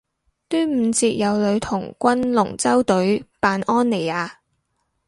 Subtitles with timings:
[0.47, 4.37] 端午節有女童軍龍舟隊扮安妮亞